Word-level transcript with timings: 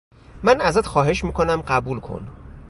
من 0.43 0.61
ازت 0.61 0.85
خواهش 0.85 1.23
می 1.23 1.33
کنم 1.33 1.61
قبول 1.67 1.99
کن 1.99 2.27